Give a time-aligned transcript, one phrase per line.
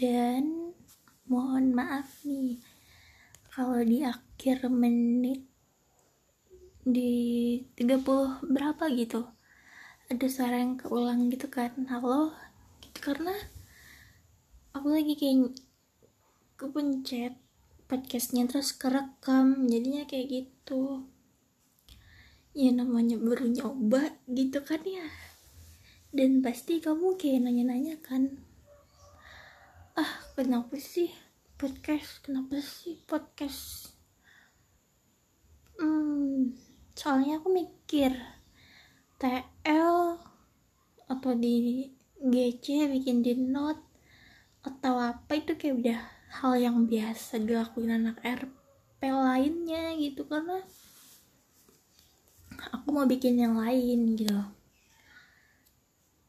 [0.00, 0.72] dan
[1.28, 2.56] mohon maaf nih
[3.52, 5.44] kalau di akhir menit
[6.80, 9.28] di 30 berapa gitu
[10.08, 11.76] ada suara yang keulang gitu kan.
[11.84, 12.32] Halo?
[12.80, 13.36] Gitu karena
[14.72, 15.52] aku lagi kayak
[16.56, 17.36] kepencet
[17.84, 21.04] podcastnya terus kerekam jadinya kayak gitu.
[22.56, 25.04] Ya namanya baru nyoba gitu kan ya.
[26.08, 28.49] Dan pasti kamu kayak nanya-nanya kan
[30.40, 31.12] kenapa sih
[31.60, 32.24] podcast?
[32.24, 33.92] Kenapa sih podcast?
[35.76, 36.56] Hmm
[37.00, 38.12] soalnya aku mikir
[39.16, 40.20] TL
[41.08, 41.88] atau di
[42.20, 43.80] GC bikin di note
[44.60, 46.00] atau apa itu kayak udah
[46.40, 50.28] hal yang biasa dilakuin anak RP lainnya gitu.
[50.28, 50.60] Karena
[52.72, 54.40] aku mau bikin yang lain gitu.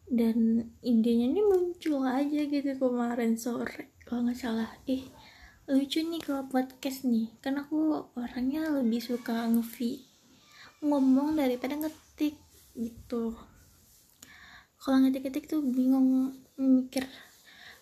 [0.07, 4.67] Dan idenya ini muncul aja gitu kemarin sore kalau nggak salah.
[4.91, 5.07] Ih
[5.71, 7.31] lucu nih kalau podcast nih.
[7.39, 10.03] Karena aku orangnya lebih suka ngevi
[10.83, 12.35] ngomong daripada ngetik
[12.75, 13.39] gitu.
[14.75, 17.07] Kalau ngetik-ngetik tuh bingung mikir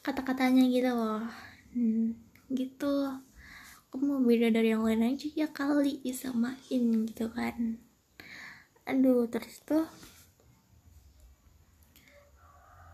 [0.06, 1.26] kata-katanya gitu loh.
[1.74, 2.14] Hmm,
[2.54, 3.10] gitu.
[3.90, 7.82] Aku mau beda dari yang lain aja ya kali disamain gitu kan.
[8.86, 9.90] Aduh terus tuh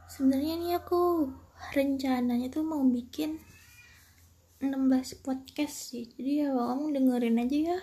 [0.08, 1.36] sebenarnya nih aku
[1.76, 3.40] rencananya tuh mau bikin
[4.60, 6.08] 16 podcast sih.
[6.16, 7.80] Jadi ya kamu dengerin aja ya.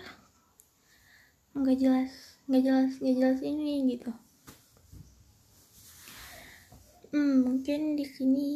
[1.53, 2.11] Nggak jelas
[2.43, 4.11] nggak jelas nggak jelas ini gitu.
[7.13, 8.49] Hmm, mungkin di sini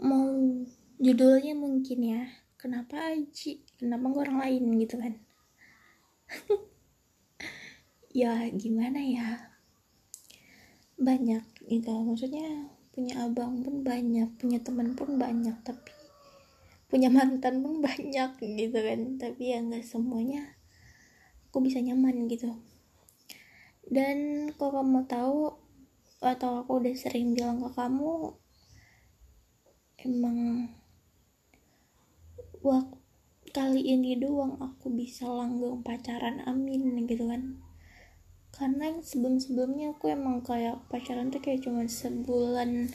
[0.00, 0.32] mau
[0.96, 2.22] judulnya mungkin ya.
[2.56, 3.60] Kenapa Aji?
[3.76, 5.14] Kenapa gak orang lain gitu kan?
[8.14, 9.50] Ya gimana ya?
[10.94, 11.92] Banyak gitu.
[11.92, 15.90] Maksudnya punya abang pun banyak punya teman pun banyak tapi
[16.86, 19.00] punya mantan pun banyak gitu kan.
[19.18, 20.54] Tapi ya nggak semuanya
[21.48, 22.50] aku bisa nyaman gitu.
[23.84, 25.40] Dan kalau kamu tahu
[26.24, 28.32] atau aku udah sering bilang ke kamu
[30.00, 30.68] emang
[32.64, 33.04] waktu
[33.54, 37.60] kali ini doang aku bisa langgeng pacaran amin gitu kan
[38.54, 42.86] karena sebelum-sebelumnya aku emang kayak pacaran tuh kayak cuma sebulan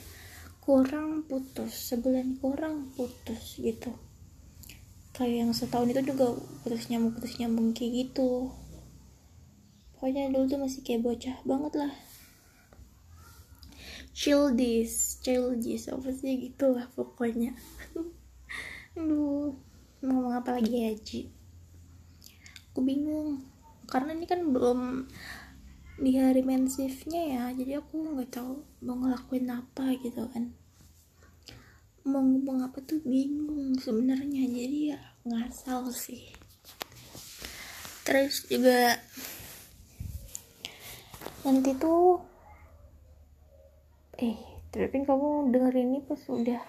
[0.64, 3.92] kurang putus sebulan kurang putus gitu.
[5.12, 6.32] Kayak yang setahun itu juga
[6.64, 8.48] putus nyambung putus nyambung kayak gitu.
[9.96, 11.92] Pokoknya dulu tuh masih kayak bocah banget lah.
[14.16, 14.56] Chill
[15.20, 16.40] chill this apa sih?
[16.40, 17.52] Gitu lah pokoknya.
[18.96, 19.60] Aduh
[20.00, 21.28] ngomong apa lagi ya Ji?
[22.72, 23.44] Aku bingung.
[23.84, 25.10] Karena ini kan belum
[26.00, 30.56] di hari mensifnya ya jadi aku nggak tahu mau ngelakuin apa gitu kan.
[32.08, 36.32] Mau ngomong apa tuh bingung sebenarnya jadi ya ngasal sih.
[38.08, 38.96] Terus juga
[41.44, 42.24] nanti tuh
[44.16, 44.36] eh
[44.72, 46.64] tapi kamu dengerin ini pas udah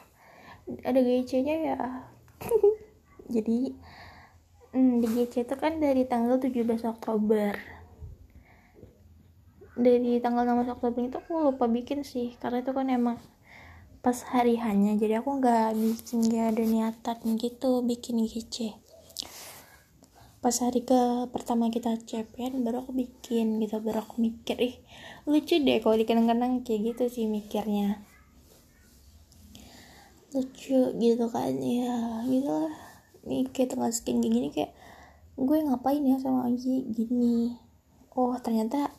[0.83, 1.79] ada GC nya ya?
[3.35, 3.71] Jadi
[4.75, 7.80] hmm, di GC itu kan dari tanggal 17 Oktober
[9.81, 13.17] dari tanggal 16 Oktober itu aku lupa bikin sih karena itu kan emang
[14.05, 18.77] pas hari hanya jadi aku nggak bikin gak ada niatan gitu bikin GC
[20.41, 24.73] pas hari ke pertama kita cepen baru aku bikin gitu baru aku mikir ih
[25.29, 28.01] lucu deh kalau dikenang-kenang kayak gitu sih mikirnya.
[30.33, 32.73] Lucu gitu kan ya gitu lah
[33.21, 34.73] nih kayak tengah skin gini kayak
[35.37, 37.61] gue ngapain ya sama Aji gini?
[38.17, 38.89] Oh ternyata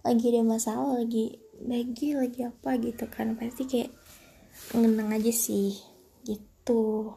[0.00, 3.36] lagi ada masalah lagi lagi lagi apa gitu kan.
[3.36, 3.90] Pasti kayak
[4.72, 5.76] ngenang aja sih
[6.24, 7.14] gitu.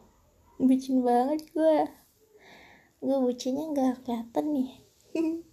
[0.60, 1.76] Bucin banget gue
[3.04, 4.70] gue bucinnya nggak kelihatan nih.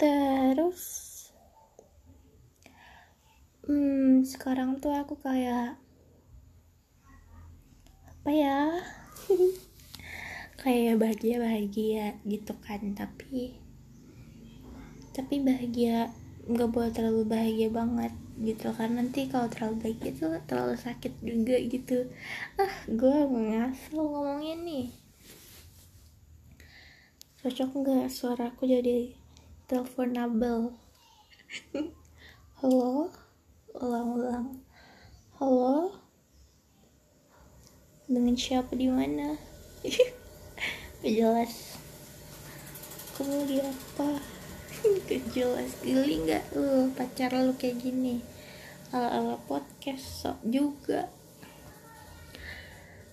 [0.00, 0.82] Terus
[3.64, 5.78] hmm sekarang tuh aku kayak
[8.04, 8.58] apa ya?
[10.64, 13.63] Kayak bahagia bahagia gitu kan tapi
[15.14, 16.10] tapi bahagia
[16.50, 18.10] nggak boleh terlalu bahagia banget
[18.42, 18.74] gitu.
[18.74, 22.10] Karena nanti kalau terlalu bahagia itu terlalu sakit juga gitu.
[22.58, 24.86] Ah gue ngasal ngomongnya nih.
[27.40, 29.14] Cocok nggak suaraku jadi
[29.70, 30.74] teleponable?
[32.58, 33.06] Halo?
[33.78, 34.58] Ulang-ulang.
[35.38, 35.94] Halo?
[38.10, 39.38] Dengan siapa di mana?
[41.04, 41.78] Jelas.
[43.14, 44.33] Kamu di apa
[45.34, 46.44] jelas geli nggak?
[46.56, 48.20] Lu pacar lu kayak gini.
[48.94, 51.10] Ala-ala podcast sok juga.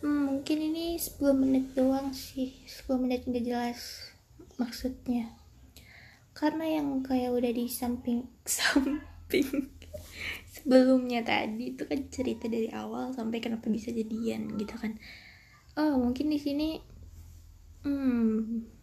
[0.01, 2.57] Hmm, mungkin ini 10 menit doang sih.
[2.65, 3.79] 10 menit nggak jelas
[4.57, 5.33] maksudnya.
[6.33, 9.69] Karena yang kayak udah di samping samping
[10.51, 14.97] sebelumnya tadi itu kan cerita dari awal sampai kenapa bisa jadian gitu kan.
[15.79, 16.69] Oh mungkin di sini
[17.81, 18.80] hmm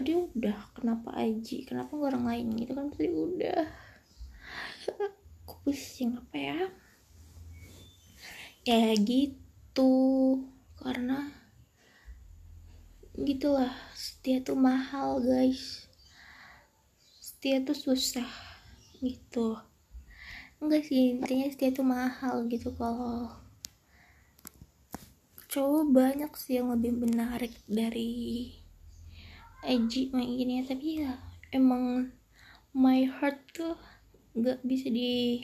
[0.00, 2.88] tadi udah kenapa Aji kenapa gak orang lain gitu kan?
[2.88, 3.68] Tadi udah.
[5.44, 6.60] Aku pusing apa ya?
[8.64, 9.92] Ya gitu.
[10.80, 11.28] Karena
[13.12, 13.76] gitulah.
[13.92, 15.84] Setia tuh mahal guys.
[17.20, 18.32] Setia tuh susah
[19.04, 19.60] gitu.
[20.64, 23.36] Enggak sih intinya setia tuh mahal gitu kalau
[25.52, 28.59] cowok banyak sih yang lebih menarik dari
[29.64, 31.18] edgy mainnya tapi ya
[31.52, 32.14] emang
[32.72, 33.76] my heart tuh
[34.32, 35.42] nggak bisa di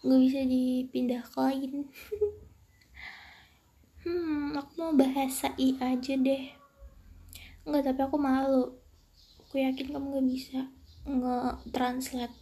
[0.00, 1.72] nggak bisa dipindah ke lain
[4.00, 6.56] hmm aku mau bahasa i aja deh.
[7.68, 8.80] Nggak tapi aku malu.
[9.44, 10.60] Aku yakin kamu nggak bisa
[11.00, 12.36] nggak translate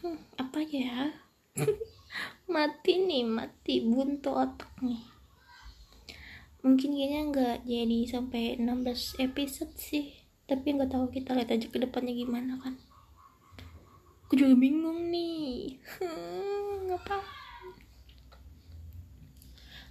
[0.00, 1.12] hmm, apa ya?
[2.52, 5.17] Mati nih mati buntu otak nih
[6.64, 10.14] mungkin kayaknya nggak jadi sampai 16 episode sih.
[10.48, 12.80] Tapi nggak tahu kita lihat aja ke depannya gimana kan.
[14.28, 15.80] Aku juga bingung nih.
[16.88, 17.18] Ngapa?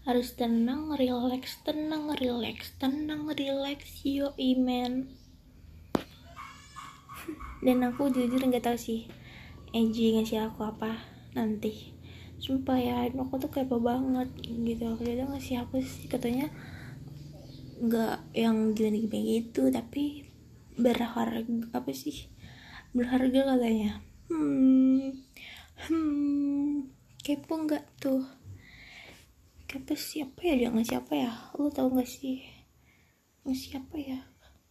[0.08, 5.12] Harus tenang relax tenang relax tenang relax yo iman
[7.66, 9.12] dan aku jujur nggak tahu sih
[9.76, 11.04] Eji ngasih aku apa
[11.36, 11.97] nanti
[12.38, 14.94] sumpah ya aku tuh kepo banget gitu.
[15.02, 16.54] Dia tuh ngasih apa sih katanya
[17.78, 20.30] nggak yang gini-gini gitu tapi
[20.78, 21.42] berharga
[21.74, 22.30] apa sih?
[22.94, 24.02] Berharga katanya.
[24.30, 25.18] Hmm
[25.90, 26.94] hmm
[27.26, 28.26] kepo nggak tuh?
[29.68, 30.54] Kepo siapa ya?
[30.56, 31.32] Dia ngasih apa ya?
[31.60, 32.40] Lo tau gak sih?
[33.44, 34.20] Ngasih apa ya?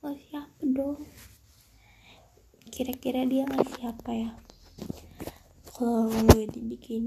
[0.00, 1.04] Ngasih apa dong.
[2.72, 4.45] Kira-kira dia ngasih apa ya
[5.76, 7.04] kalau gue dibikin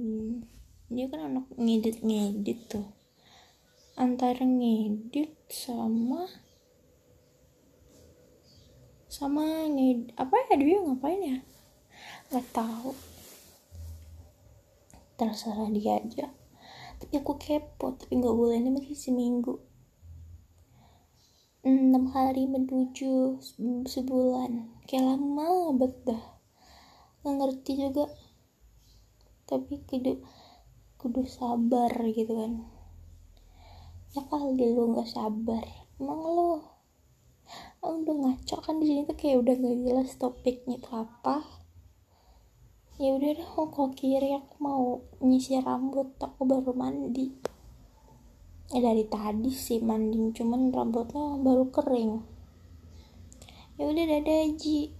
[0.93, 2.85] dia kan anak ngedit ngedit tuh.
[3.97, 6.29] Antara ngedit sama
[9.09, 11.37] sama ngedit apa ya dia ngapain ya?
[12.29, 12.93] Nggak tahu.
[15.17, 16.29] Terserah dia aja.
[17.01, 18.61] Tapi aku kepo tapi nggak boleh.
[18.61, 19.65] Ini masih seminggu.
[21.65, 23.41] Enam hari menuju
[23.89, 24.77] sebulan.
[24.85, 26.23] Kayak lama banget dah.
[27.25, 28.28] Nggak ngerti juga
[29.49, 30.21] tapi kudu
[31.01, 32.69] kudu sabar gitu kan.
[34.13, 35.65] Ya kali lu nggak sabar
[35.97, 36.61] emang lo
[37.81, 41.41] oh, udah ngaco kan di sini tuh kayak udah nggak jelas topiknya itu apa.
[42.99, 47.31] Ya udah deh aku kok kiri aku mau nyisir rambut aku baru mandi.
[48.69, 52.13] Ya dari tadi sih mandi cuman rambutnya baru kering.
[53.79, 54.91] Ya udah dadah Ji